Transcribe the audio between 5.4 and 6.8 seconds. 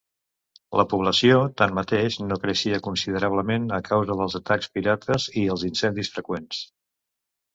i els incendis freqüents.